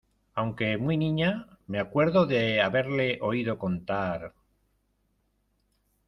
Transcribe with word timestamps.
aunque 0.33 0.79
muy 0.79 0.97
niña, 0.97 1.45
me 1.67 1.79
acuerdo 1.79 2.25
de 2.25 2.59
haberle 2.59 3.19
oído 3.21 3.59
contar... 3.59 4.33